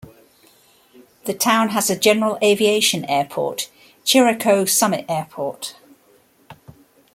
[1.25, 3.69] The town has a general aviation airport,
[4.03, 5.75] Chiriaco Summit Airport.